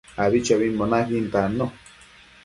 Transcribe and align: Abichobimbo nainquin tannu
Abichobimbo 0.23 0.83
nainquin 0.87 1.27
tannu 1.33 1.65